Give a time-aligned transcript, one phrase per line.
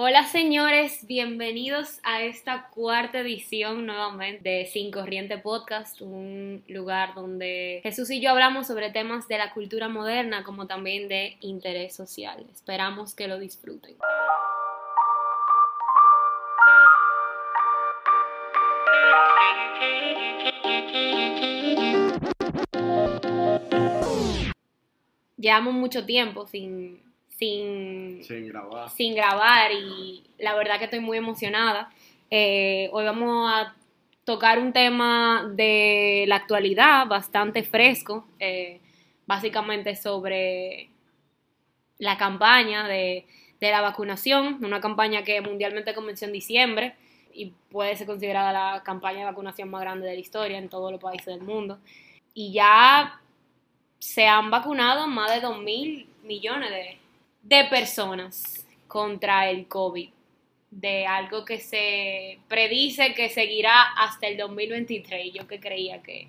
[0.00, 7.80] Hola señores, bienvenidos a esta cuarta edición nuevamente de Sin Corriente Podcast, un lugar donde
[7.82, 12.46] Jesús y yo hablamos sobre temas de la cultura moderna como también de interés social.
[12.52, 13.96] Esperamos que lo disfruten.
[25.36, 27.07] Llevamos mucho tiempo sin,
[27.38, 28.90] sin, Sin grabar.
[28.90, 31.90] sin grabar y la verdad que estoy muy emocionada.
[32.30, 33.74] Eh, hoy vamos a
[34.24, 38.80] tocar un tema de la actualidad bastante fresco, eh,
[39.26, 40.90] básicamente sobre
[41.98, 43.26] la campaña de,
[43.60, 46.96] de la vacunación, una campaña que mundialmente comenzó en diciembre
[47.32, 50.90] y puede ser considerada la campaña de vacunación más grande de la historia en todos
[50.90, 51.78] los países del mundo.
[52.34, 53.20] Y ya
[54.00, 56.98] se han vacunado más de 2 mil millones de,
[57.48, 60.10] de personas contra el COVID,
[60.70, 65.26] de algo que se predice que seguirá hasta el 2023.
[65.26, 66.28] Y yo que creía que,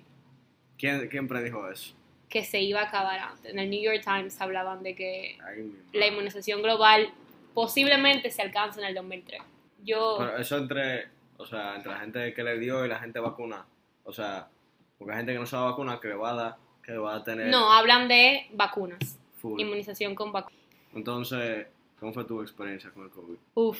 [0.78, 1.94] ¿Quién, quién predijo eso?
[2.30, 3.52] que se iba a acabar antes.
[3.52, 7.12] En el New York Times hablaban de que Ay, la inmunización global
[7.52, 9.42] posiblemente se alcance en el 2003.
[9.84, 13.18] Yo, Pero eso entre, o sea, entre la gente que le dio y la gente
[13.18, 13.66] vacunada.
[14.04, 14.48] O sea,
[14.96, 16.96] porque hay gente que no se va a vacunar que le va a dar, que
[16.96, 19.60] va a tener no, hablan de vacunas, full.
[19.60, 20.59] inmunización con vacunas.
[20.94, 21.66] Entonces,
[21.98, 23.36] ¿cómo fue tu experiencia con el COVID?
[23.54, 23.78] Uf.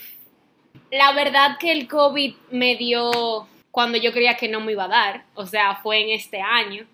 [0.91, 4.89] La verdad que el COVID me dio cuando yo creía que no me iba a
[4.89, 5.25] dar.
[5.35, 6.87] O sea, fue en este año.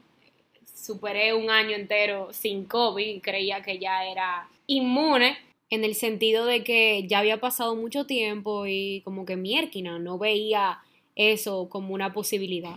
[0.65, 5.39] Superé un año entero sin COVID y creía que ya era inmune.
[5.69, 10.17] En el sentido de que ya había pasado mucho tiempo y como que mierquina, no
[10.17, 10.79] veía
[11.17, 12.77] eso como una posibilidad.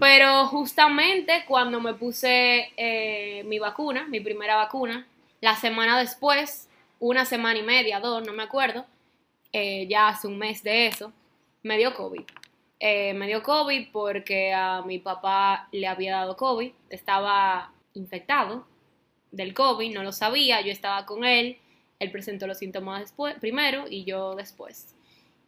[0.00, 5.06] Pero justamente cuando me puse eh, mi vacuna, mi primera vacuna,
[5.40, 8.86] la semana después, una semana y media, dos, no me acuerdo,
[9.52, 11.12] eh, ya hace un mes de eso,
[11.62, 12.22] me dio COVID.
[12.78, 18.66] Eh, me dio COVID porque a mi papá le había dado COVID, estaba infectado
[19.30, 21.58] del COVID, no lo sabía, yo estaba con él,
[21.98, 24.94] él presentó los síntomas después, primero y yo después.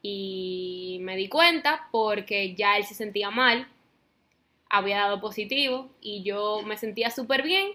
[0.01, 3.69] Y me di cuenta porque ya él se sentía mal,
[4.71, 7.73] había dado positivo y yo me sentía súper bien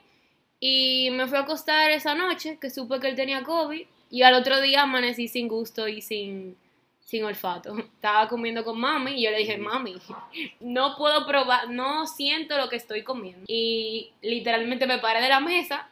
[0.65, 4.33] y me fui a acostar esa noche que supe que él tenía COVID y al
[4.33, 6.55] otro día amanecí sin gusto y sin,
[7.01, 7.77] sin olfato.
[7.95, 9.95] Estaba comiendo con mami y yo le dije, mami,
[10.61, 13.43] no puedo probar, no siento lo que estoy comiendo.
[13.45, 15.89] Y literalmente me paré de la mesa,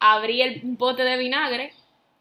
[0.00, 1.74] abrí el bote de vinagre,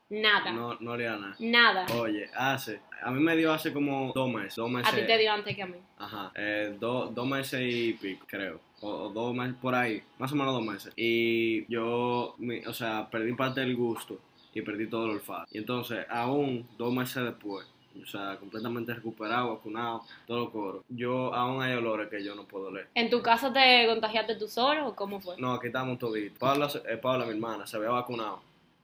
[0.10, 1.36] nada, No, no le da nada.
[1.40, 1.86] nada.
[1.96, 4.94] Oye, hace, a mí me dio hace como dos meses, dos meses.
[4.94, 5.78] A ti te dio antes que a mí.
[5.98, 8.60] Ajá, eh, do- dos meses y pico, creo.
[8.82, 10.94] O, o dos meses por ahí, más o menos dos meses.
[10.96, 14.20] Y yo, mi- o sea, perdí parte del gusto
[14.54, 15.48] y perdí todo el olfato.
[15.52, 17.66] Y entonces, aún dos meses después,
[18.02, 20.84] o sea, completamente recuperado, vacunado, todo lo coro.
[20.90, 22.90] Yo, aún hay olores que yo no puedo oler.
[22.94, 25.36] ¿En tu casa te contagiaste tú solo o cómo fue?
[25.38, 26.38] No, aquí estamos toditos.
[26.38, 28.42] Paula, eh, Paula, mi hermana, se había vacunado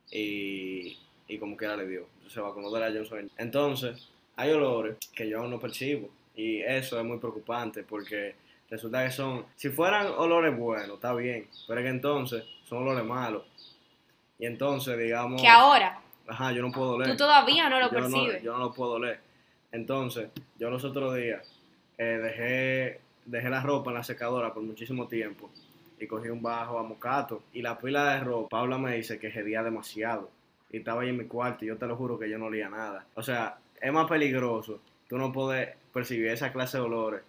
[0.10, 0.98] y,
[1.32, 2.06] y como quiera le dio.
[2.28, 3.32] Se vacunó de la Johnson.
[3.38, 8.36] Entonces, hay olores que yo aún no percibo y eso es muy preocupante porque
[8.70, 13.06] resulta que son, si fueran olores buenos, está bien, pero es que entonces son olores
[13.06, 13.44] malos.
[14.38, 17.10] Y entonces, digamos, Que ahora ajá, yo no puedo oler.
[17.12, 18.44] tú todavía no lo yo no, percibes.
[18.44, 19.20] yo no lo puedo oler.
[19.72, 21.50] Entonces, yo los otros días
[21.98, 25.50] eh, dejé, dejé la ropa en la secadora por muchísimo tiempo
[25.98, 27.44] y cogí un bajo a mocato.
[27.54, 30.30] Y la pila de ropa, Paula me dice que hedía demasiado.
[30.72, 32.70] Y estaba ahí en mi cuarto y yo te lo juro que yo no olía
[32.70, 33.06] nada.
[33.16, 37.22] O sea, es más peligroso tú no poder percibir esa clase de olores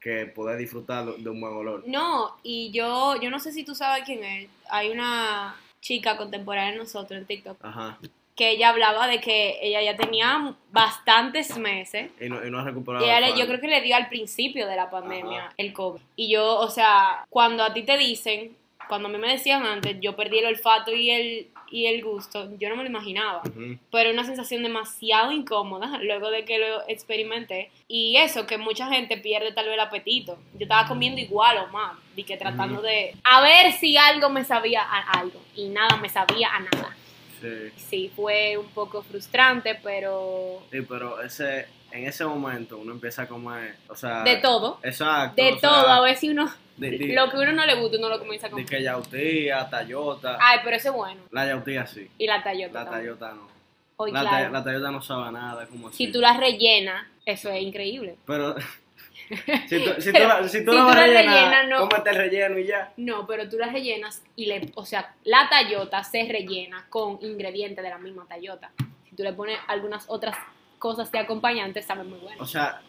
[0.00, 1.84] que poder disfrutar de un buen olor.
[1.86, 4.48] No, y yo, yo no sé si tú sabes quién es.
[4.70, 7.98] Hay una chica contemporánea de nosotros en TikTok Ajá.
[8.34, 12.10] que ella hablaba de que ella ya tenía bastantes meses.
[12.20, 13.04] Y no, y no has recuperado.
[13.04, 15.54] Y le- yo creo que le dio al principio de la pandemia Ajá.
[15.58, 16.00] el COVID.
[16.16, 18.56] Y yo, o sea, cuando a ti te dicen,
[18.88, 22.48] cuando a mí me decían antes, yo perdí el olfato y el, y el gusto,
[22.58, 23.42] yo no me lo imaginaba.
[23.48, 23.78] Ujú.
[23.90, 29.16] pero una sensación demasiado incómoda luego de que lo experimenté y eso que mucha gente
[29.18, 33.14] pierde tal vez el apetito yo estaba comiendo igual o más y que tratando de
[33.24, 36.96] a ver si algo me sabía a algo y nada me sabía a nada
[37.40, 37.70] Sí.
[37.76, 43.28] sí fue un poco frustrante pero Sí, pero ese, en ese momento uno empieza a
[43.28, 44.22] comer, o sea...
[44.24, 45.42] de todo Exacto.
[45.42, 47.98] de sea, todo a ver si uno de- de- lo que uno no le gusta
[47.98, 50.38] uno lo comienza a De comer que yautía, tayota.
[50.40, 52.08] ay pero eso es bueno La yautía sí.
[52.18, 53.48] y la tallota La tayota no.
[53.96, 54.50] Hoy, la, claro.
[54.50, 55.96] la tayota no sabe nada, como así.
[56.06, 58.54] si tú la rellenas eso es increíble Pero
[59.68, 61.68] si tú, si tú la, si tú si la tú vas a la rellenar, rellenas,
[61.68, 61.88] no.
[61.88, 62.92] cómete el relleno y ya.
[62.96, 67.84] No, pero tú las rellenas y le, o sea, la tallota se rellena con ingredientes
[67.84, 68.72] de la misma tallota.
[69.08, 70.36] Si tú le pones algunas otras
[70.80, 72.42] cosas de acompañante saben muy bueno.
[72.42, 72.80] O sea,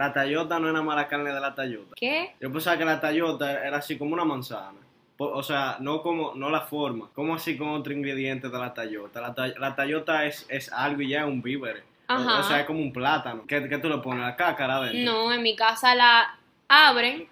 [0.00, 1.94] la tallota no era mala carne de la tallota.
[1.94, 2.34] ¿Qué?
[2.40, 4.78] Yo pensaba que la tallota era así como una manzana.
[5.18, 9.20] O sea, no como, no la forma, como así con otro ingrediente de la tallota.
[9.20, 11.84] La, ta- la tallota es, es algo y ya es un víver.
[12.08, 12.40] O, Ajá.
[12.40, 13.44] o sea, es como un plátano.
[13.46, 14.22] ¿Qué, qué tú le pones?
[14.24, 15.12] La cácara adentro.
[15.12, 16.38] No, en mi casa la
[16.68, 17.28] abren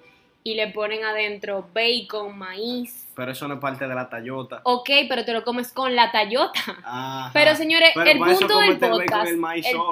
[0.50, 3.06] y le ponen adentro bacon, maíz.
[3.14, 4.60] Pero eso no es parte de la tallota.
[4.64, 6.60] Ok, pero te lo comes con la tallota.
[6.84, 7.30] Ajá.
[7.34, 9.30] Pero señores, Pero el punto del podcast,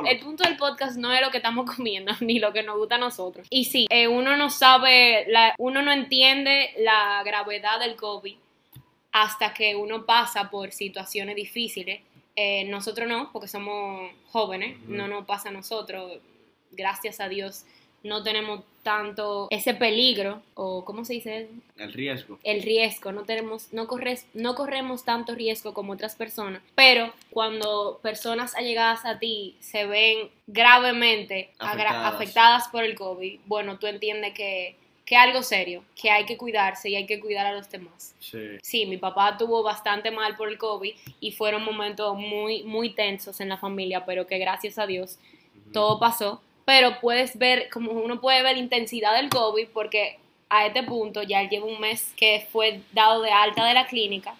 [0.08, 2.94] el punto del podcast no es lo que estamos comiendo ni lo que nos gusta
[2.94, 3.46] a nosotros.
[3.50, 8.36] Y sí, eh, uno no sabe, la- uno no entiende la gravedad del COVID
[9.12, 12.00] hasta que uno pasa por situaciones difíciles.
[12.36, 14.92] Eh, nosotros no, porque somos jóvenes, Ujú.
[14.94, 16.12] no nos pasa a nosotros.
[16.70, 17.64] Gracias a Dios
[18.02, 21.48] no tenemos tanto ese peligro, o ¿cómo se dice?
[21.76, 22.38] El riesgo.
[22.44, 27.98] el riesgo, no tenemos, no corres, no corremos tanto riesgo como otras personas, pero cuando
[28.02, 32.14] personas allegadas a ti se ven gravemente Afectadas.
[32.14, 34.76] afectadas por el COVID, bueno, tú entiendes que
[35.06, 38.14] que es algo serio, que hay que cuidarse y hay que cuidar a los demás.
[38.18, 38.58] Sí.
[38.60, 43.40] Sí, mi papá tuvo bastante mal por el COVID y fueron momentos muy, muy tensos
[43.40, 45.20] en la familia, pero que gracias a Dios
[45.72, 50.18] todo pasó, pero puedes ver, como uno puede ver la intensidad del COVID, porque
[50.50, 53.86] a este punto ya él lleva un mes que fue dado de alta de la
[53.86, 54.34] clínica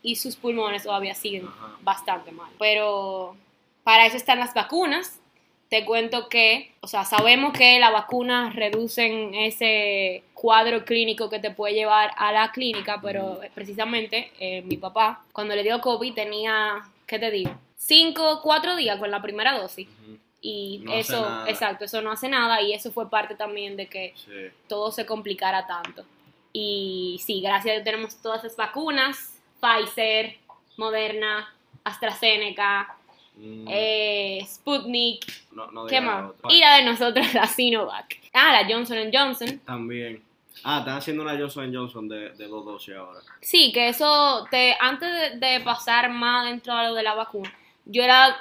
[0.00, 1.76] y sus pulmones todavía siguen Ajá.
[1.82, 2.50] bastante mal.
[2.60, 3.36] Pero
[3.82, 5.20] para eso están las vacunas.
[5.68, 11.50] Te cuento que, o sea, sabemos que las vacunas reducen ese cuadro clínico que te
[11.50, 16.88] puede llevar a la clínica, pero precisamente eh, mi papá, cuando le dio COVID, tenía,
[17.08, 17.50] ¿qué te digo?
[17.74, 19.88] Cinco, cuatro días con la primera dosis.
[19.88, 20.18] Ujú.
[20.48, 24.12] Y No eso, exacto, eso no hace nada y eso fue parte también de que
[24.14, 24.30] Sí.
[24.68, 26.04] todo se complicara tanto.
[26.52, 30.36] Y sí, gracias a Dios tenemos todas esas vacunas, Pfizer,
[30.76, 31.52] Moderna,
[31.84, 32.92] AstraZeneca,
[33.38, 36.32] Mm, eh, Sputnik, no, no ¿qué más?
[36.48, 38.16] Y la de nosotros, la Sinovac.
[38.32, 39.58] Ah, la Johnson Johnson.
[39.66, 40.22] También.
[40.64, 43.20] Ah, están haciendo una Johnson Johnson de, de dos dosis ahora.
[43.42, 47.52] Sí, que eso, te, antes de, de pasar más dentro de lo de la vacuna,
[47.84, 48.34] yo era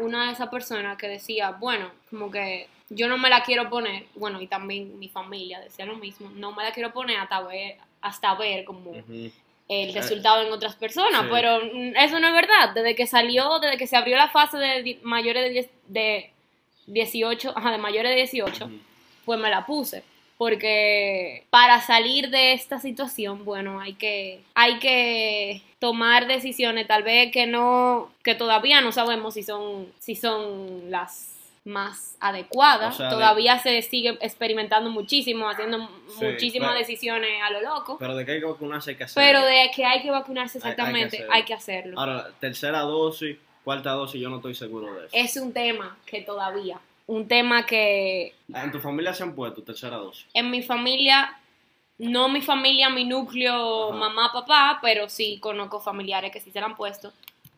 [0.00, 4.06] una de esas personas que decía, bueno, como que yo no me la quiero poner,
[4.14, 7.76] bueno, y también mi familia decía lo mismo, no me la quiero poner hasta ver,
[8.00, 8.92] hasta ver como
[9.68, 11.28] el resultado en otras personas, Sí.
[11.30, 14.98] pero eso no es verdad, desde que salió, desde que se abrió la fase de
[15.02, 16.30] mayores de, 10 de
[16.86, 18.74] 18, ajá, de mayores de 18, Ujú.
[19.26, 20.02] pues me la puse.
[20.38, 27.30] Porque para salir de esta situación, bueno, hay que, hay que tomar decisiones, tal vez
[27.32, 32.94] que no, que todavía no sabemos si son, si son las más adecuadas.
[32.94, 35.86] O sea, de- todavía se sigue experimentando muchísimo, haciendo
[36.18, 37.98] Sí, muchísimas pero- decisiones a lo loco.
[37.98, 39.26] Pero de que hay que vacunarse hay que hacerlo.
[39.28, 41.98] Pero de que hay que vacunarse Hay- hay que exactamente, hay que hacerlo.
[42.00, 45.16] Ahora, tercera dosis, cuarta dosis, yo no estoy seguro de eso.
[45.16, 49.62] Es un tema que todavía, un tema que Ah, ¿En tu familia se han puesto
[49.62, 50.26] tercera dosis?
[50.32, 51.36] en mi familia,
[51.98, 53.98] no mi familia, mi núcleo, Ajá.
[53.98, 57.12] mamá, papá, pero sí conozco familiares que sí se la han puesto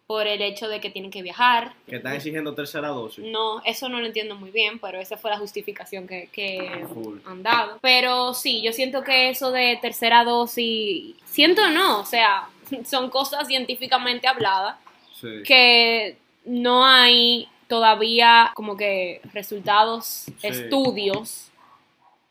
[0.06, 1.72] por el hecho de que tienen que viajar.
[1.86, 3.24] Que están exigiendo tercera dosis.
[3.26, 7.18] No, eso no lo entiendo muy bien, pero esa fue la justificación que, que Full.
[7.26, 7.78] han dado.
[7.80, 12.48] Pero sí, yo siento que eso de tercera dosis, siento no, o sea,
[12.84, 14.76] son cosas científicamente habladas
[15.20, 15.42] Sí.
[15.44, 20.34] que no hay todavía como que resultados, Sí.
[20.42, 21.50] estudios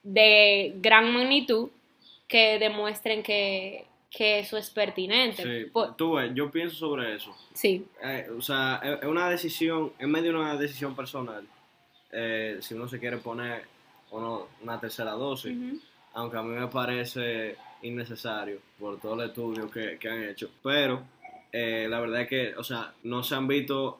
[0.03, 1.69] de gran magnitud
[2.27, 5.41] que demuestren que, que eso es pertinente.
[5.43, 5.69] Sí.
[5.71, 7.35] Por- Tú ves, yo pienso sobre eso.
[7.53, 11.43] sí, Eh, o sea, es una decisión, en medio de una decisión personal,
[12.11, 13.63] eh, si uno se quiere poner
[14.11, 15.55] o no una tercera dosis,
[16.13, 20.49] aunque a mí me parece innecesario por todo el estudio que, que han hecho.
[20.63, 21.01] Pero
[21.51, 23.99] eh, la verdad es que, o sea, no se han visto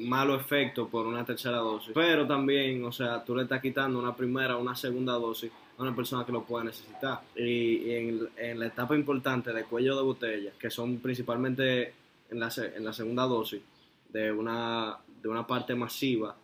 [0.00, 1.92] malos efectos por una tercera dosis.
[1.94, 5.82] Pero también, o sea, tú le estás quitando una primera o una segunda dosis a
[5.82, 7.20] una persona que lo pueda necesitar.
[7.36, 11.94] Y, en, en la etapa importante de cuello de botella, que son principalmente
[12.30, 13.60] en la, en la segunda dosis
[14.08, 16.34] de una, de una parte masiva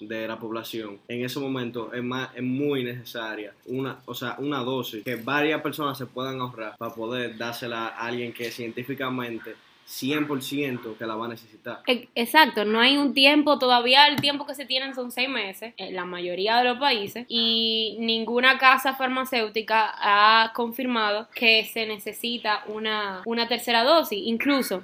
[0.00, 4.58] de la población, en ese momento es, más, es muy necesaria una, o sea, una
[4.58, 9.54] dosis que varias personas se puedan ahorrar para poder dársela a alguien que científicamente
[9.86, 11.80] 100% que la va a necesitar.
[11.86, 15.74] E- Exacto, no hay un tiempo, todavía el tiempo que se tienen son seis meses
[15.76, 22.64] en la mayoría de los países y ninguna casa farmacéutica ha confirmado que se necesita
[22.66, 24.20] una, una tercera dosis.
[24.24, 24.82] Incluso,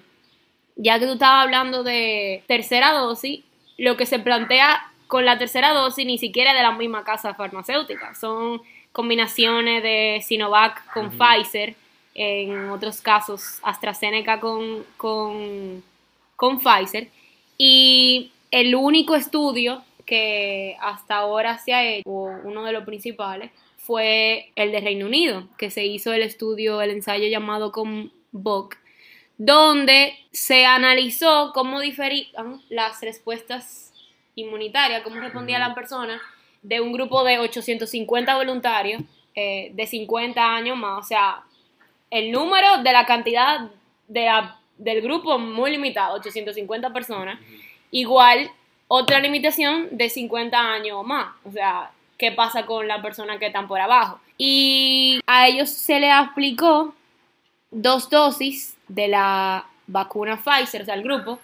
[0.77, 3.41] ya que tú estabas hablando de tercera dosis,
[3.79, 7.35] lo que se plantea con la tercera dosis ni siquiera es de la misma casa
[7.35, 11.11] farmacéutica, son combinaciones de Sinovac con.
[11.11, 11.75] Pfizer,
[12.15, 15.83] en otros casos AstraZeneca con, con,
[16.37, 17.09] con Pfizer.
[17.59, 23.51] Y el único estudio que hasta ahora se ha hecho, o uno de los principales,
[23.79, 28.77] fue el de Reino Unido, que se hizo el estudio, el ensayo llamado con Book,
[29.39, 33.93] donde se analizó cómo diferían las respuestas
[34.35, 36.21] inmunitarias, cómo respondía la persona
[36.63, 39.03] de un grupo de 850 voluntarios
[39.35, 41.43] eh, de 50 años más, o sea,
[42.13, 43.71] el número de la cantidad
[44.07, 44.31] de
[44.77, 47.39] del grupo muy limitado, 850 personas,
[47.91, 48.51] igual
[48.89, 53.47] otra limitación de 50 años o más, o sea, ¿qué pasa con las personas que
[53.47, 54.21] están por abajo?
[54.37, 56.95] Y a ellos se les aplicó
[57.71, 61.39] dos dosis de la vacuna Pfizer, o sea, el grupo,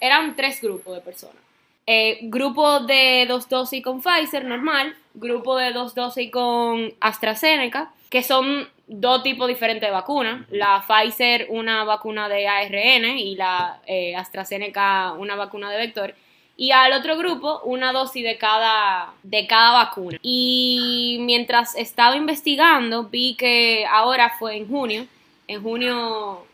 [0.00, 1.42] eran tres grupos de personas.
[1.86, 8.22] Eh, grupo de dos dosis con Pfizer normal, grupo de dos dosis con AstraZeneca, que
[8.22, 10.46] son dos tipos diferentes de vacunas.
[10.50, 16.14] La Pfizer, una vacuna de ARN y la eh, AstraZeneca, una vacuna de vector.
[16.56, 20.18] Y al otro grupo, una dosis de cada, de cada vacuna.
[20.22, 25.06] Y mientras estaba investigando, vi que ahora fue en junio,
[25.46, 26.44] en junio,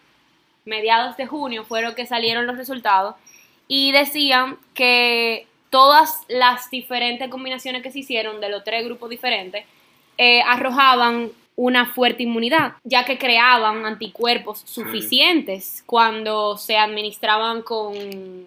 [0.67, 3.15] mediados de junio, fueron que salieron los resultados.
[3.67, 9.65] Y decían que todas las diferentes combinaciones que se hicieron de los tres grupos diferentes
[10.19, 17.95] eh, arrojaban una fuerte inmunidad, ya que creaban anticuerpos suficientes cuando se administraban con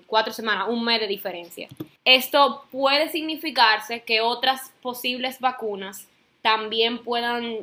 [0.08, 1.70] cuatro semanas, un mes de diferencia.
[2.04, 6.08] Esto puede significarse que otras posibles vacunas
[6.42, 7.58] también puedan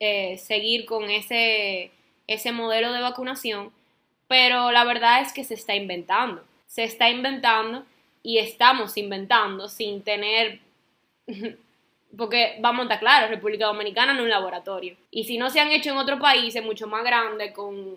[0.00, 1.90] eh, seguir con ese,
[2.26, 3.72] ese modelo de vacunación,
[4.26, 6.44] pero la verdad es que se está inventando.
[6.66, 7.84] Se está inventando
[8.22, 10.60] y estamos inventando sin tener,
[12.16, 14.96] porque vamos a estar claros, República Dominicana no es un laboratorio.
[15.10, 17.96] Y si no se han hecho en otro país, es mucho más grande, con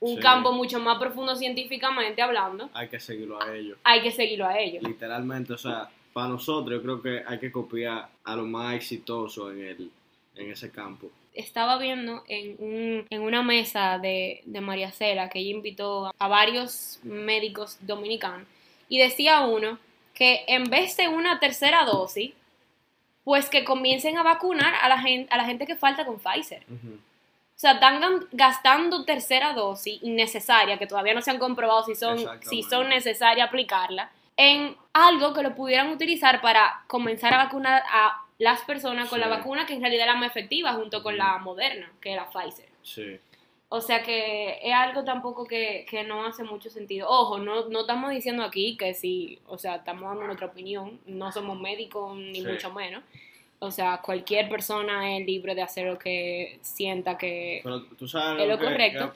[0.00, 2.70] un campo mucho más profundo científicamente hablando.
[2.72, 3.78] Hay que seguirlo a ellos.
[3.84, 4.82] Hay que seguirlo a ellos.
[4.82, 9.50] Literalmente, o sea, para nosotros yo creo que hay que copiar a lo más exitoso
[9.50, 9.90] en, el,
[10.36, 11.10] en ese campo.
[11.34, 16.28] Estaba viendo en, un, en una mesa de, de María Cela que ella invitó a
[16.28, 18.46] varios médicos dominicanos
[18.88, 19.78] y decía uno
[20.14, 22.32] que en vez de una tercera dosis,
[23.28, 26.62] pues que comiencen a vacunar a la gente, a la gente que falta con Pfizer.
[26.62, 28.00] O sea, están
[28.32, 33.46] gastando tercera dosis innecesaria, que todavía no se han comprobado si son, si son necesarias
[33.46, 39.20] aplicarla, en algo que lo pudieran utilizar para comenzar a vacunar a las personas con
[39.20, 42.70] la vacuna que en realidad era más efectiva junto con la moderna, que era Pfizer.
[42.82, 43.20] Sí.
[43.70, 47.06] O sea que es algo tampoco que, no hace mucho sentido.
[47.08, 51.30] Ojo, no, no estamos diciendo aquí que sí, o sea, estamos dando nuestra opinión, no
[51.32, 53.02] somos médicos ni mucho menos.
[53.60, 58.42] O sea, cualquier persona es libre de hacer lo que sienta que Pero tú sabes
[58.42, 59.12] es lo, correcto.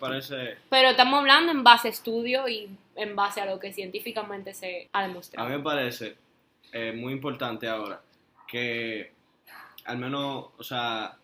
[0.69, 4.89] Pero estamos hablando en base a estudio y en base a lo que científicamente se
[4.93, 5.47] ha demostrado.
[5.47, 6.17] A mí me parece
[6.73, 8.03] eh, muy importante ahora
[8.49, 9.13] que
[9.85, 11.17] al menos, o sea,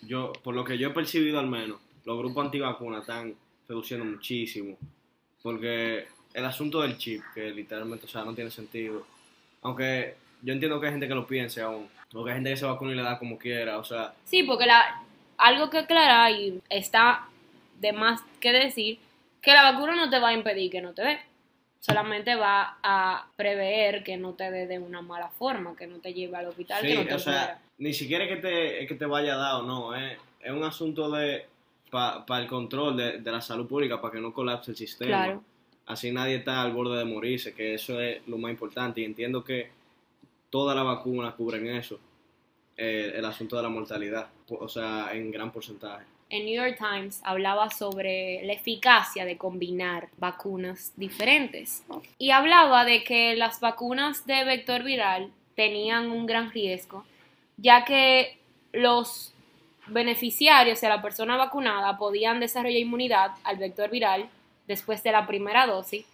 [0.00, 3.34] yo, por lo que yo he percibido al menos, los grupos antivacunas están
[3.68, 4.76] reduciendo muchísimo.
[5.42, 9.06] Porque el asunto del chip, que literalmente, o sea, no tiene sentido.
[9.62, 11.88] Aunque yo entiendo que hay gente que lo piense aún.
[12.12, 14.12] O que hay gente que se vacuna y le da como quiera, o sea.
[14.24, 15.02] Sí, porque la,
[15.38, 17.26] algo que aclarar y está
[17.80, 18.98] de más que decir,
[19.40, 21.18] que la vacuna no te va a impedir que no te dé.
[21.80, 26.14] Solamente va a prever que no te dé de una mala forma, que no te
[26.14, 29.34] lleve al hospital, que no te o sea, ni siquiera que te, que te vaya
[29.34, 30.16] dado, no, es
[30.48, 31.46] un asunto de
[31.92, 35.38] para el control de, de, la salud pública, para que no colapse el sistema.
[35.84, 39.02] Así nadie está al borde de morirse, que eso es lo más importante.
[39.02, 39.68] Y entiendo que
[40.48, 42.00] todas las vacunas cubren eso,
[42.78, 46.06] eh, el asunto de la mortalidad, o sea, en gran porcentaje.
[46.30, 51.84] En New York Times hablaba sobre la eficacia de combinar vacunas diferentes
[52.16, 57.04] y hablaba de que las vacunas de vector viral tenían un gran riesgo,
[57.58, 58.38] ya que
[58.72, 59.34] los
[59.86, 64.28] beneficiarios, sea, la persona vacunada, podían desarrollar inmunidad al vector viral
[64.66, 66.06] después de la primera dosis.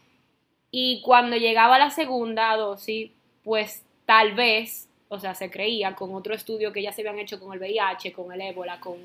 [0.70, 3.10] Y cuando llegaba la segunda dosis,
[3.44, 7.40] pues tal vez, o sea, se creía con otro estudio que ya se habían hecho
[7.40, 8.96] con el VIH, con el ébola, con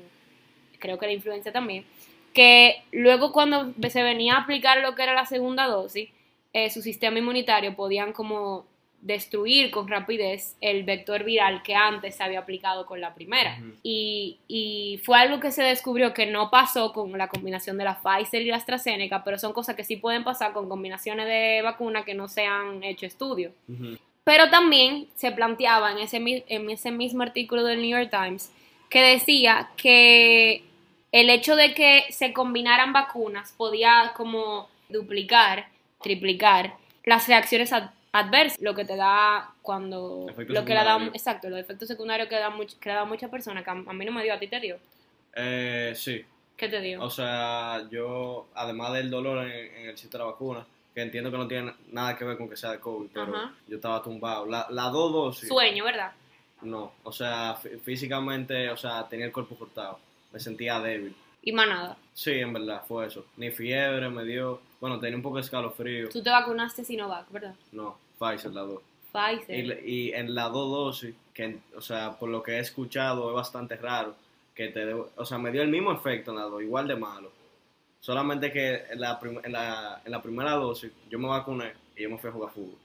[0.78, 1.86] creo que la influenza también,
[2.34, 6.10] que luego cuando se venía a aplicar lo que era la segunda dosis,
[6.52, 8.66] eh, su sistema inmunitario podían como
[9.04, 13.58] destruir con rapidez el vector viral que antes se había aplicado con la primera.
[13.82, 18.00] y, y, fue algo que se descubrió que no pasó con la combinación de la
[18.00, 22.06] Pfizer y la AstraZeneca, pero son cosas que sí pueden pasar con combinaciones de vacunas
[22.06, 23.52] que no se han hecho estudios.
[24.24, 28.50] Pero también se planteaba en ese, en ese mismo artículo del New York Times
[28.88, 30.64] que decía que
[31.12, 35.68] el hecho de que se combinaran vacunas podía como duplicar,
[36.02, 37.70] triplicar las reacciones
[38.14, 40.26] adversos, lo que te da cuando...
[40.36, 43.04] Lo que le da, exacto, los efectos secundarios que, da much- que le da a
[43.04, 44.78] muchas personas, que a, mí no me dio, a ti te dio.
[45.34, 46.24] Eh, sí,
[46.56, 47.02] ¿Qué te dio?
[47.02, 51.30] o sea, yo, además del dolor en, en el sitio de la vacuna, que entiendo
[51.32, 53.52] que no tiene nada que ver con que sea de COVID, pero Ajá.
[53.66, 54.46] yo estaba tumbado.
[54.46, 56.12] La, la dos dosis, Sueño, ¿verdad?
[56.62, 59.98] no, o sea, fí- físicamente, o sea, tenía el cuerpo cortado,
[60.32, 61.14] me sentía débil.
[61.42, 61.96] Y más nada.
[62.14, 63.26] Sí, en verdad, fue eso.
[63.36, 66.10] Ni fiebre me dio, bueno, tenía un poco de escalofrío.
[66.10, 67.54] Tú te vacunaste Sinovac, ¿verdad?
[67.72, 68.82] No, Pfizer la dos.
[69.10, 69.82] Pfizer.
[69.82, 73.76] Y, en la dos dosis, que, o sea, por lo que he escuchado es bastante
[73.76, 74.14] raro,
[74.54, 77.32] que te, o sea, me dio el mismo efecto en la dos, igual de malo.
[77.98, 82.02] Solamente que en la, prim- en la, en la primera dosis yo me vacuné y
[82.02, 82.76] yo me fui a jugar fútbol.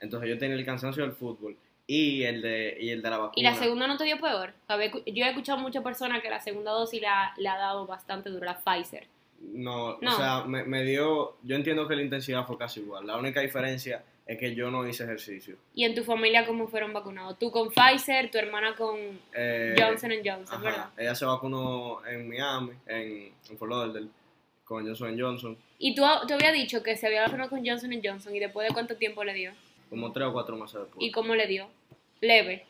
[0.00, 3.34] Entonces yo tenía el cansancio del fútbol y el de, y el de la vacuna.
[3.40, 4.52] ¿Y la segunda no te dio peor?
[4.68, 8.58] Yo he escuchado muchas personas que la segunda dosis le ha, dado bastante duro, la
[8.58, 9.06] Pfizer.
[9.52, 10.12] No, No.
[10.14, 13.06] o sea, me, me dio, yo entiendo que la intensidad fue casi igual.
[13.06, 15.56] La única diferencia es que yo no hice ejercicio.
[15.74, 17.38] ¿Y en tu familia cómo fueron vacunados?
[17.38, 18.96] Tú con Pfizer, tu hermana con
[19.34, 20.90] Eh, Johnson Johnson, Ajá, ¿verdad?
[20.96, 24.08] Ella se vacunó en Miami, en, en Fort Lauderdale,
[24.64, 28.34] con Johnson Johnson, Y tú te había dicho que se había vacunado con Johnson Johnson
[28.34, 29.52] y después de cuánto tiempo le dio?
[29.90, 30.96] como tres o cuatro meses después.
[31.06, 31.68] ¿Y cómo le dio?
[32.20, 32.64] Leve,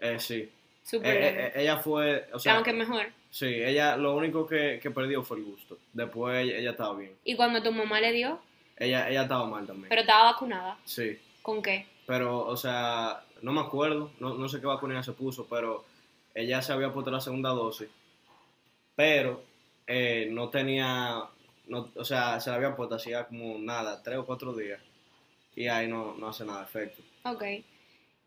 [0.00, 0.48] Eh, sí.
[0.88, 1.46] Súper Eh, leve.
[1.46, 3.06] eh, ella fue, o sea, Aunque mejor.
[3.30, 5.78] sí, ella lo único que, que perdió fue el gusto.
[5.92, 7.12] Después ella, ella estaba bien.
[7.24, 8.40] ¿Y cuando tu mamá le dio?
[8.76, 9.88] Ella, ella estaba mal también.
[9.88, 10.78] Pero estaba vacunada.
[10.84, 11.86] sí, ¿Con qué?
[12.06, 15.84] pero, o sea, no me acuerdo, no, no sé qué vacuna se puso, pero
[16.34, 17.88] ella se había puesto la segunda dosis,
[18.94, 19.42] pero
[19.86, 21.22] eh, no tenía,
[21.66, 24.80] no, o sea, se la había puesto hacía como nada, tres o cuatro días,
[25.54, 27.02] y ahí no, no hace nada de efecto.
[27.24, 27.42] Ok.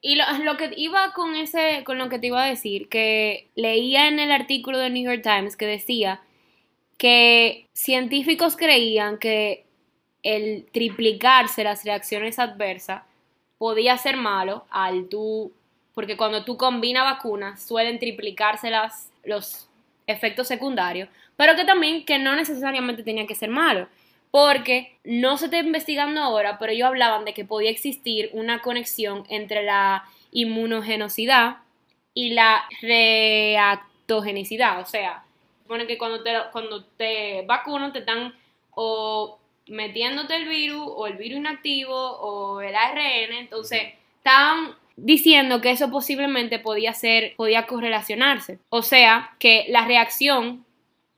[0.01, 3.49] Y lo, lo que iba con ese, con lo que te iba a decir, que
[3.55, 6.21] leía en el artículo del New York Times que decía
[6.97, 9.65] que científicos creían que
[10.23, 13.03] el triplicarse las reacciones adversas
[13.57, 15.51] podía ser malo al tú,
[15.93, 19.67] porque cuando tú combinas vacunas suelen triplicarse las, los
[20.07, 23.87] efectos secundarios, pero que también que no necesariamente tenía que ser malo,
[24.31, 29.25] porque no se está investigando ahora, pero ellos hablaban de que podía existir una conexión
[29.29, 31.57] entre la inmunogenosidad
[32.13, 35.23] y la reactogenicidad, o sea,
[35.63, 38.33] supone que cuando te, cuando te vacunan te están
[38.71, 45.71] o metiéndote el virus o el virus inactivo o el ARN, entonces estaban diciendo que
[45.71, 48.59] eso posiblemente podía ser, podía correlacionarse.
[48.69, 50.65] O sea, que la reacción,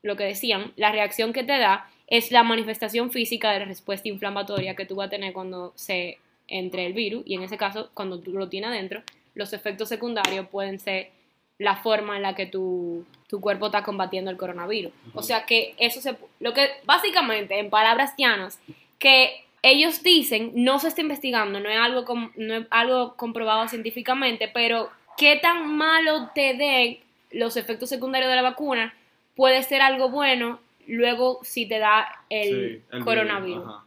[0.04, 4.08] lo que decían, la reacción que te da es la manifestación física de la respuesta
[4.10, 7.90] inflamatoria que tú vas a tener cuando se entre el virus y en ese caso
[7.94, 9.02] cuando tú lo tienes adentro,
[9.34, 11.10] los efectos secundarios pueden ser
[11.58, 14.92] la forma en la que tu, tu cuerpo está combatiendo el coronavirus.
[15.14, 16.18] O sea que eso se...
[16.40, 18.60] Lo que básicamente, en palabras llanas,
[19.00, 23.68] que ellos dicen, no se está investigando, no es algo, com- no es algo comprobado
[23.70, 27.00] científicamente, pero qué tan malo te den
[27.32, 28.94] los efectos secundarios de la vacuna
[29.36, 32.50] puede ser algo bueno luego si te da el,
[32.82, 33.64] Sí, el coronavirus.
[33.66, 33.82] virus.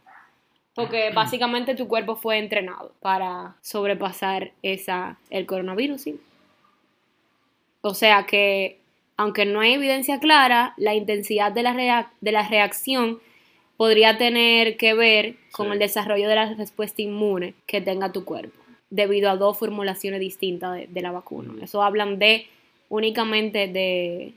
[0.73, 6.19] Porque básicamente tu cuerpo fue entrenado para sobrepasar esa, el coronavirus, ¿sí?
[7.81, 8.79] O sea que,
[9.15, 13.19] aunque no hay evidencia clara, la intensidad de la, de la reacción
[13.77, 15.73] podría tener que ver con Sí.
[15.73, 20.75] el desarrollo de la respuesta inmune que tenga tu cuerpo, debido a dos formulaciones distintas
[20.75, 21.53] de, de la vacuna.
[21.63, 22.47] Eso hablan de
[22.89, 24.33] únicamente de,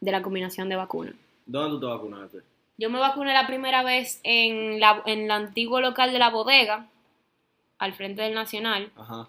[0.00, 1.14] de la combinación de vacunas.
[1.46, 2.38] ¿Dónde tú te vacunaste?
[2.78, 6.86] Yo me vacuné la primera vez en, la, en el antiguo local de la bodega,
[7.78, 8.90] al frente del Nacional.
[8.96, 9.28] Ajá.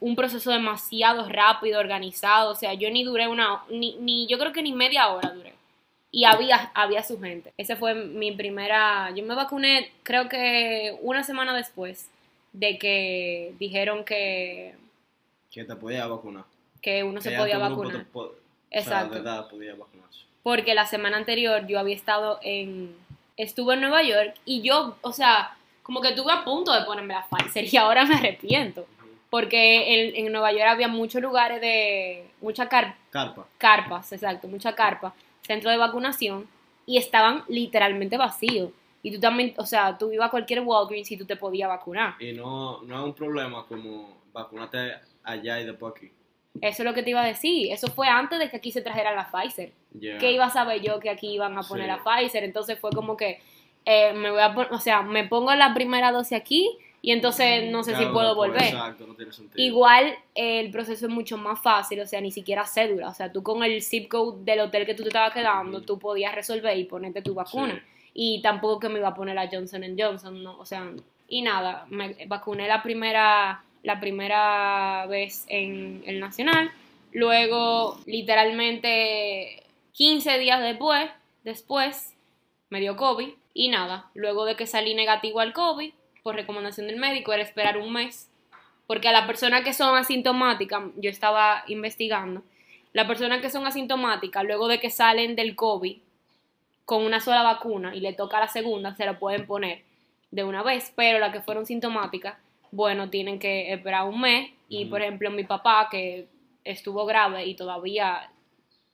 [0.00, 2.52] Un proceso demasiado rápido, organizado.
[2.52, 5.54] O sea, yo ni duré una, ni, ni yo creo que ni media hora duré.
[6.10, 7.52] Y había, había su gente.
[7.58, 12.10] Esa fue mi primera, yo me vacuné creo que una semana después
[12.52, 14.74] de que dijeron que,
[15.50, 16.44] Que te podía vacunar.
[16.80, 18.34] que uno Que se podía grupo
[18.70, 19.14] O Exacto.
[19.14, 20.20] sea, de edad podía vacunarse.
[20.42, 22.94] porque la semana anterior yo había estado en,
[23.36, 27.14] estuve en Nueva York y yo, o sea, como que estuve a punto de ponerme
[27.14, 28.86] la Pfizer y ahora me arrepiento,
[29.30, 33.46] porque en, en Nueva York había muchos lugares de, muchas car- Carpa.
[33.58, 36.46] carpas, exacto, mucha carpa, centro de vacunación
[36.86, 38.70] y estaban literalmente vacíos.
[39.02, 42.14] Y tú también, o sea, tú ibas a cualquier Walgreens y tú te podías vacunar.
[42.20, 46.10] Y no, no es un problema como vacunarte allá y después aquí.
[46.62, 47.72] Eso es lo que te iba a decir.
[47.72, 49.72] Eso fue antes de que aquí se trajera la Pfizer.
[49.92, 50.18] Ya.
[50.18, 51.90] ¿Qué iba a saber yo que aquí iban a poner Sí.
[51.92, 52.44] la Pfizer?
[52.44, 53.40] Entonces fue como que
[53.84, 57.70] eh, me voy a poner, o sea, me pongo la primera dosis aquí y entonces
[57.70, 58.62] no sé si puedo volver.
[58.62, 59.64] Exacto, no tiene sentido.
[59.64, 63.08] Igual eh, el proceso es mucho más fácil, o sea, ni siquiera cédula.
[63.08, 65.98] O sea, tú con el zip code del hotel que tú te estabas quedando, tú
[65.98, 67.74] podías resolver y ponerte tu vacuna.
[67.74, 67.80] Sí.
[68.14, 70.58] Y tampoco que me iba a poner la Johnson Johnson, ¿no?
[70.58, 70.90] O sea,
[71.30, 76.70] Y nada, me vacuné la primera, la primera vez en el Nacional.
[77.12, 79.62] Luego, literalmente
[79.92, 81.10] 15 días después,
[81.44, 82.14] después
[82.70, 83.30] me dio COVID.
[83.54, 87.78] Y nada, luego de que salí negativo al COVID, por recomendación del médico, era esperar
[87.78, 88.30] un mes.
[88.86, 92.42] Porque a las personas que son asintomáticas, yo estaba investigando,
[92.92, 95.98] las personas que son asintomáticas, luego de que salen del COVID
[96.84, 99.82] con una sola vacuna y le toca la segunda, se la pueden poner
[100.30, 102.36] de una vez, pero las que fueron sintomáticas,
[102.70, 104.50] bueno, tienen que esperar un mes.
[104.68, 106.26] Y por ejemplo, mi papá, que
[106.64, 108.30] estuvo grave y todavía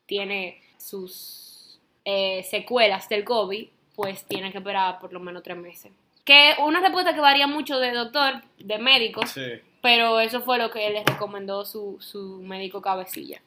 [0.06, 5.92] tiene sus eh, secuelas del COVID, pues tiene que esperar por lo menos tres meses.
[6.24, 9.42] Que una respuesta que varía mucho de doctor, de médico, Sí.
[9.82, 13.40] pero eso fue lo que le recomendó su, su médico cabecilla.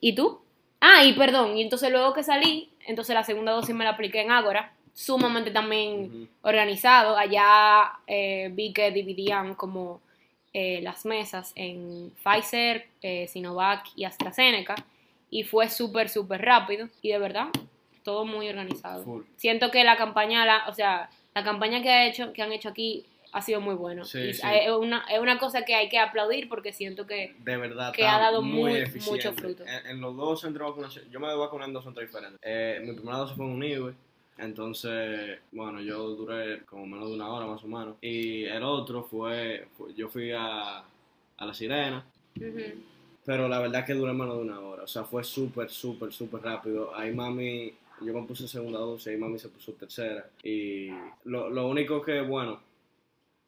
[0.00, 0.40] ¿Y tú?
[0.80, 4.20] Ah, y perdón, y entonces luego que salí, entonces la segunda dosis me la apliqué
[4.20, 7.16] en Ágora, sumamente también organizado.
[7.16, 10.00] Allá eh, vi que dividían como
[10.52, 14.74] eh, las mesas en Pfizer, eh, Sinovac y AstraZeneca,
[15.30, 17.46] y fue súper, súper rápido, y de verdad,
[18.02, 19.04] todo muy organizado.
[19.04, 19.22] Full.
[19.36, 22.68] Siento que la campaña, la, o sea, la campaña que, ha hecho, que han hecho
[22.68, 24.04] aquí ha sido muy buena.
[24.04, 24.42] Sí, Y sí.
[24.44, 27.92] Es, una, es una cosa que hay que aplaudir porque siento que De verdad.
[27.92, 29.64] Que está ha dado muy, mucho fruto.
[29.64, 32.40] En, en los dos centros de vacunación, yo me vacuné en dos centros diferentes.
[32.42, 33.94] Eh, mi primera dosis fue en Unive,
[34.38, 37.96] entonces, bueno, yo duré como menos de una hora más o menos.
[38.00, 42.04] Y el otro fue, fue- yo fui a, a La Sirena,
[43.24, 44.84] pero la verdad que duré menos de una hora.
[44.84, 46.94] O sea, fue súper, súper, súper rápido.
[46.94, 50.28] Ahí mami, yo me puse segunda dosis, ahí mami se puso tercera.
[50.42, 50.88] Y
[51.24, 52.60] lo, lo único que, bueno,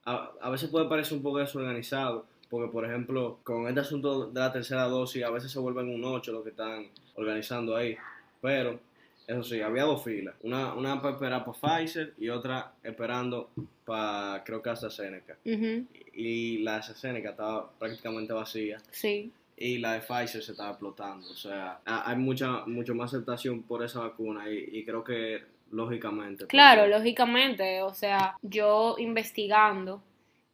[0.04, 4.40] a, a veces puede parecer un poco desorganizado, porque por ejemplo, con este asunto de
[4.40, 7.96] la tercera dosis, a veces se vuelven un 8 los que están organizando ahí.
[8.42, 8.80] Pero,
[9.30, 10.34] eso sí, había dos filas.
[10.42, 13.50] Una, una para esperar para Pfizer y otra esperando
[13.84, 15.36] para, creo que AstraZeneca.
[15.44, 19.32] ujú, Y la AstraZeneca estaba prácticamente vacía sí.
[19.56, 21.30] y la de Pfizer se estaba explotando.
[21.30, 25.42] O sea, ha- hay mucha mucho más aceptación por esa vacuna y, y creo que
[25.70, 26.46] lógicamente.
[26.46, 30.02] Claro, porque- lógicamente, o sea, yo investigando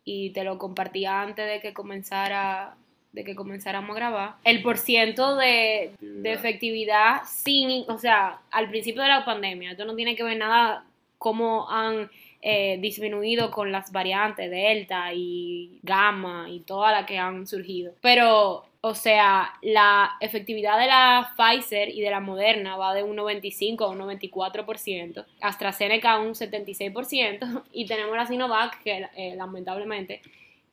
[0.04, 2.76] y te lo compartía antes de que comenzara
[3.16, 9.00] de que comenzáramos a grabar, el porciento de, de efectividad sin, o sea, al principio
[9.00, 10.84] de la pandemia, esto no tiene que ver nada
[11.16, 12.10] cómo han
[12.42, 17.94] eh, disminuido con las variantes Delta y Gamma y todas las que han surgido.
[18.02, 23.16] Pero, o sea, la efectividad de la Pfizer y de la Moderna va de un
[23.16, 30.20] 95 a un 94%, AstraZeneca un 76% y tenemos la Sinovac que eh, lamentablemente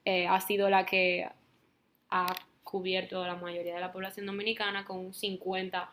[0.03, 1.29] eh, ha sido la que
[2.15, 5.87] ha cubierto la mayoría de la población dominicana con un 50%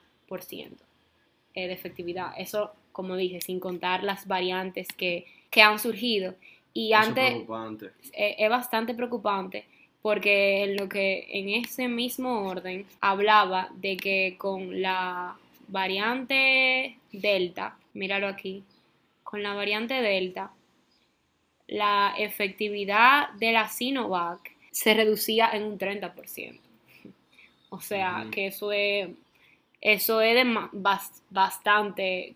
[1.55, 2.33] eh, de efectividad.
[2.37, 6.35] Eso, como dije, sin contar las variantes que, que han surgido.
[6.75, 7.87] Y Eso es antes preocupante.
[8.13, 9.65] eh, es bastante preocupante
[10.03, 15.37] porque en lo que en ese mismo orden hablaba de que con la
[15.69, 18.63] variante Delta, míralo aquí,
[19.25, 20.53] con la variante Delta,
[21.67, 26.59] la efectividad de la Sinovac se reducía en un 30%.
[27.71, 29.09] O sea, que eso es,
[29.81, 32.35] eso es bas- bastante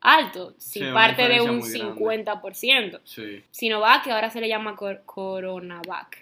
[0.00, 1.94] alto, Sí, una parte de un muy grande.
[1.94, 3.00] 50%.
[3.04, 3.42] Sí.
[3.50, 6.18] Sinovac, que ahora se le llama cor- Coronavac.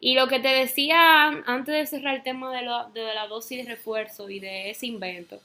[0.00, 3.58] Y lo que te decía antes de cerrar el tema de, lo- de la dosis
[3.64, 5.38] de refuerzo y de ese invento,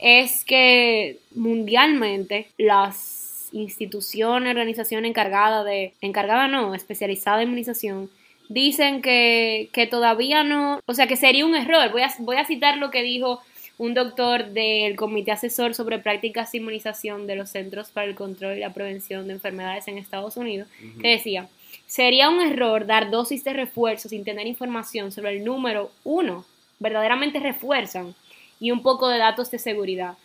[0.00, 8.10] es que mundialmente las instituciones, organizaciones encargadas de, encargada no, especializada en inmunización,
[8.52, 11.90] dicen que, que todavía no, o sea que sería un error.
[11.90, 13.40] Voy a, voy a citar lo que dijo
[13.78, 18.56] un doctor del Comité Asesor sobre Prácticas de Inmunización de los Centros para el Control
[18.56, 20.68] y la Prevención de Enfermedades en Estados Unidos,
[21.00, 21.48] que decía,
[21.86, 26.44] sería un error dar dosis de refuerzo sin tener información sobre el número uno,
[26.78, 28.14] verdaderamente refuerzan,
[28.60, 30.16] y un poco de datos de seguridad.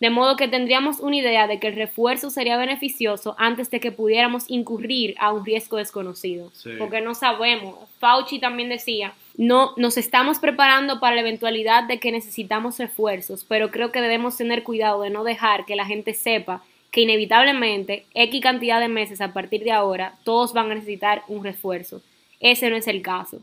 [0.00, 3.92] De modo que tendríamos una idea de que el refuerzo sería beneficioso antes de que
[3.92, 6.50] pudiéramos incurrir a un riesgo desconocido.
[6.54, 6.70] Sí.
[6.78, 7.76] Porque no sabemos.
[7.98, 13.70] Fauci también decía, no, nos estamos preparando para la eventualidad de que necesitamos refuerzos, pero
[13.70, 18.40] creo que debemos tener cuidado de no dejar que la gente sepa que inevitablemente, X
[18.40, 22.02] cantidad de meses a partir de ahora, todos van a necesitar un refuerzo.
[22.40, 23.42] Ese no es el caso.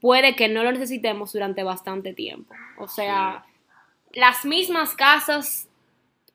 [0.00, 2.54] Puede que no lo necesitemos durante bastante tiempo.
[2.78, 3.44] O sea,
[4.12, 5.68] las mismas casas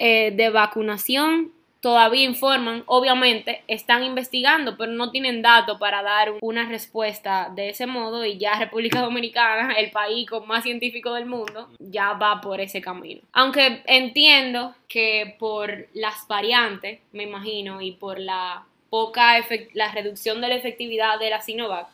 [0.04, 6.68] eh, de vacunación todavía informan, obviamente están investigando, pero no tienen datos para dar una
[6.68, 11.70] respuesta de ese modo y ya República Dominicana, el país con más científico del mundo,
[11.78, 13.22] ya va por ese camino.
[13.32, 19.36] Aunque entiendo que por las variantes, me imagino, y por la poca
[19.76, 21.90] la reducción de la efectividad de la Sinovac,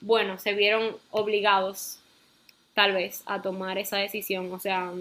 [0.00, 1.98] bueno, se vieron obligados
[2.74, 4.52] tal vez a tomar esa decisión.
[4.52, 4.92] O sea,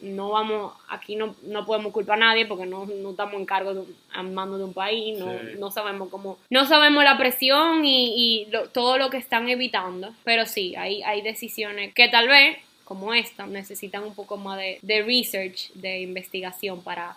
[0.00, 3.74] no vamos, aquí no, no podemos culpar a nadie porque no, no estamos en cargo
[3.74, 3.84] de
[4.22, 8.98] mando de un país, no, no sabemos cómo, no sabemos la presión y, y todo
[8.98, 14.04] lo que están evitando, pero sí, hay, hay decisiones que tal vez, como esta, necesitan
[14.04, 17.16] un poco más de, de research, de investigación para,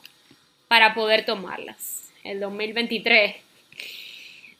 [0.67, 2.11] para poder tomarlas.
[2.23, 3.35] El 2023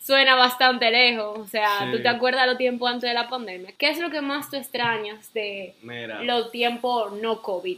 [0.10, 1.38] suena bastante lejos.
[1.38, 3.74] O sea, tú te acuerdas de los tiempos antes de la pandemia.
[3.78, 5.76] ¿Qué es lo que más tú extrañas de
[6.24, 7.78] los tiempos no COVID?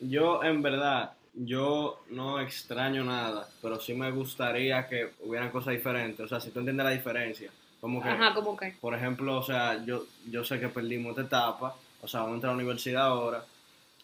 [0.00, 6.20] Yo, en verdad, yo no extraño nada, pero sí me gustaría que hubieran cosas diferentes.
[6.20, 7.50] O sea, si tú entiendes la diferencia.
[7.80, 8.74] Como que, Ajá, ¿cómo que?
[8.80, 11.76] Por ejemplo, o sea, yo, yo sé que perdimos esta etapa.
[12.02, 13.44] O sea, vamos a entrar a la universidad ahora.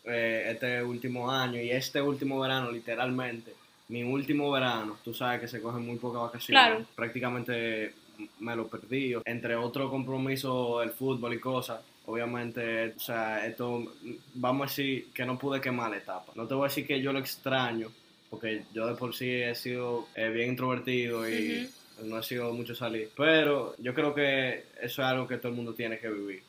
[0.05, 3.55] Eh, este último año y este último verano, literalmente
[3.93, 6.87] mi último verano, tú sabes que se cogen muy pocas vacaciones.
[6.95, 7.95] Prácticamente
[8.41, 9.15] me lo perdí.
[9.27, 11.81] Entre otros compromisos, el fútbol y cosas.
[12.07, 13.95] Obviamente, o sea, esto,
[14.35, 16.33] vamos a decir que no pude quemar la etapa.
[16.35, 17.91] No te voy a decir que yo lo extraño,
[18.29, 21.71] porque yo de por sí he sido eh, bien introvertido y
[22.03, 23.11] no he sido mucho salir.
[23.17, 26.43] Pero yo creo que eso es algo que todo el mundo tiene que vivir.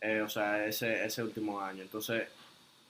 [0.00, 1.82] Eh, o sea, ese, ese último año.
[1.82, 2.24] Entonces,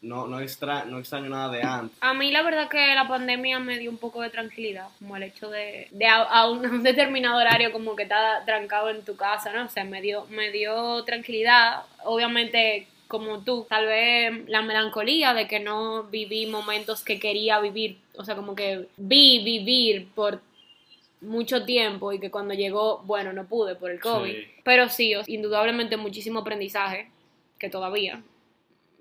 [0.02, 1.96] no, no, extra, no extraño nada de antes.
[2.00, 5.22] A mí la verdad que la pandemia me dio un poco de tranquilidad, como el
[5.22, 9.64] hecho de, de a, un, determinado horario como que estás trancado en tu casa, ¿no?
[9.64, 11.82] O sea, me dio, me dio tranquilidad.
[12.04, 17.98] Obviamente como tú, tal vez la melancolía de que no viví momentos que quería vivir,
[18.16, 20.40] o sea, como que vi vivir por
[21.20, 24.34] mucho tiempo y que cuando llegó, bueno, no pude por el COVID,
[24.64, 27.10] pero sí, indudablemente muchísimo aprendizaje,
[27.58, 28.22] que todavía,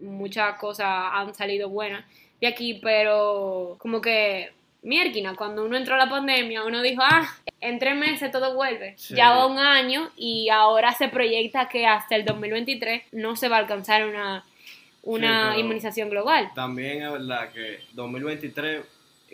[0.01, 2.05] muchas cosas han salido buenas
[2.39, 4.51] de aquí, pero como que
[4.83, 8.95] Mierquina, cuando uno entró a la pandemia, uno dijo, ah, en tres meses todo vuelve.
[9.09, 13.57] Ya va un año y ahora se proyecta que hasta el 2023 no se va
[13.57, 14.43] a alcanzar una,
[15.03, 16.49] una inmunización global.
[16.55, 18.83] También es verdad que 2023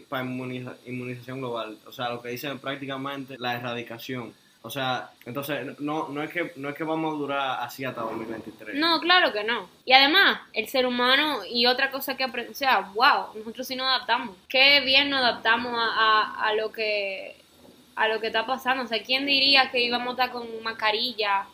[0.09, 4.33] para inmunización global, o sea, lo que dicen prácticamente la erradicación
[4.67, 8.01] o sea, entonces no, no, es que, no es que vamos a durar así hasta
[8.01, 8.75] 2023.
[8.75, 9.69] No, claro que no.
[9.85, 13.77] Y además, el ser humano y otra cosa que aprende, o sea, wow, nosotros sí
[13.77, 14.35] nos adaptamos.
[14.49, 17.37] Qué bien nos adaptamos a, lo que
[17.95, 18.83] a lo que está pasando.
[18.83, 21.45] O sea, ¿quién diría que íbamos a estar con mascarilla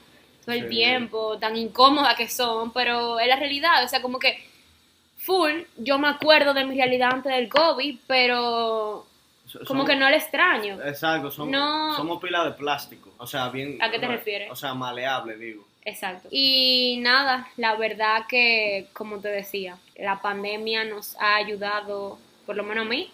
[0.43, 2.73] todo el tiempo, tan incómodas que son?
[2.73, 4.43] Pero es la realidad, o sea, como que
[5.17, 9.05] full, yo me acuerdo de mi realidad antes del COVID, pero
[9.67, 10.81] como que no le extraño.
[10.81, 13.13] Exacto, somos pilas de plástico.
[13.17, 13.77] O sea, bien.
[13.81, 14.51] ¿A qué te refieres?
[14.51, 15.65] O sea, maleable, digo.
[15.85, 16.29] Exacto.
[16.31, 22.63] Y nada, la verdad que, como te decía, la pandemia nos ha ayudado, por lo
[22.63, 23.11] menos a mí,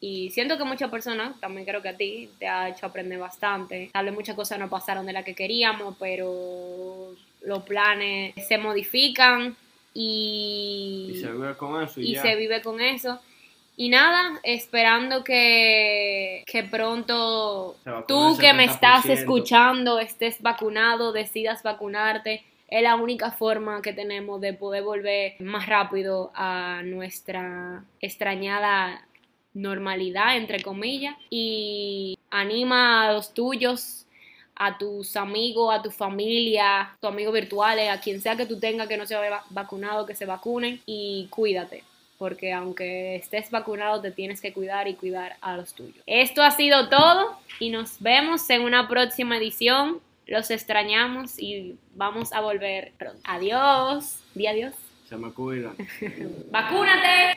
[0.00, 3.90] y siento que muchas personas, también creo que a ti, te ha hecho aprender bastante.
[3.92, 9.56] Tal vez muchas cosas no pasaron de las que queríamos, pero los planes se modifican
[9.94, 12.00] y, y se vive con eso.
[12.00, 13.18] Y, y se vive con eso.
[13.80, 17.76] Y nada, esperando que, que pronto
[18.08, 22.42] tú que me estás escuchando estés vacunado, decidas vacunarte.
[22.66, 29.06] Es la única forma que tenemos de poder volver más rápido a nuestra extrañada
[29.54, 31.14] normalidad, entre comillas.
[31.30, 34.06] Y anima a los tuyos,
[34.56, 38.88] a tus amigos, a tu familia, tus amigos virtuales, a quien sea que tú tengas
[38.88, 41.84] que no se haya vacunado, que se vacunen y cuídate
[42.18, 46.02] porque aunque estés vacunado te tienes que cuidar y cuidar a los tuyos.
[46.06, 50.00] Esto ha sido todo y nos vemos en una próxima edición.
[50.26, 53.20] Los extrañamos y vamos a volver pronto.
[53.24, 54.18] Adiós.
[54.34, 54.74] Di adiós.
[55.08, 55.74] Se me cuidan.
[56.50, 57.34] ¡Vacúnate!